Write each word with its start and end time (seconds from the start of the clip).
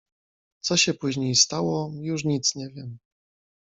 "Co 0.61 0.77
się 0.77 0.93
później 0.93 1.35
stało, 1.35 1.91
już 2.01 2.25
nic 2.25 2.55
nie 2.55 2.69
wiem." 2.69 2.97